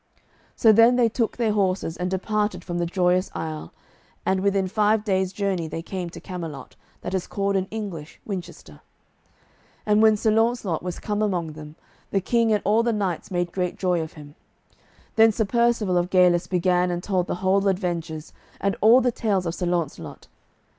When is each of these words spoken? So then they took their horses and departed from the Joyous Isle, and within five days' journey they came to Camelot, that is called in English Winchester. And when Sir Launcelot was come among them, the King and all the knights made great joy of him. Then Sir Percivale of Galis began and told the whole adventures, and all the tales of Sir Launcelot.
So 0.55 0.71
then 0.71 0.95
they 0.95 1.09
took 1.09 1.37
their 1.37 1.51
horses 1.51 1.95
and 1.95 2.09
departed 2.09 2.63
from 2.63 2.79
the 2.79 2.87
Joyous 2.87 3.29
Isle, 3.35 3.71
and 4.25 4.39
within 4.39 4.67
five 4.67 5.03
days' 5.03 5.31
journey 5.31 5.67
they 5.67 5.83
came 5.83 6.09
to 6.09 6.19
Camelot, 6.19 6.75
that 7.01 7.13
is 7.13 7.27
called 7.27 7.55
in 7.55 7.67
English 7.69 8.19
Winchester. 8.25 8.81
And 9.85 10.01
when 10.01 10.17
Sir 10.17 10.31
Launcelot 10.31 10.81
was 10.81 10.97
come 10.99 11.21
among 11.21 11.51
them, 11.51 11.75
the 12.09 12.19
King 12.19 12.51
and 12.51 12.63
all 12.65 12.81
the 12.81 12.91
knights 12.91 13.29
made 13.29 13.51
great 13.51 13.77
joy 13.77 14.01
of 14.01 14.13
him. 14.13 14.33
Then 15.17 15.31
Sir 15.31 15.45
Percivale 15.45 15.99
of 15.99 16.09
Galis 16.09 16.47
began 16.47 16.89
and 16.89 17.03
told 17.03 17.27
the 17.27 17.35
whole 17.45 17.67
adventures, 17.67 18.33
and 18.59 18.75
all 18.81 19.01
the 19.01 19.11
tales 19.11 19.45
of 19.45 19.53
Sir 19.53 19.67
Launcelot. 19.67 20.25